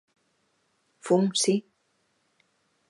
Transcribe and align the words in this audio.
Fun, 1.05 1.29
si. 1.41 1.55